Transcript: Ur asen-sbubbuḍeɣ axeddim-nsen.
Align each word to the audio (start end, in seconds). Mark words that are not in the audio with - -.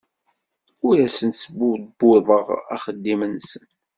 Ur 0.87 0.95
asen-sbubbuḍeɣ 1.05 2.47
axeddim-nsen. 2.75 3.67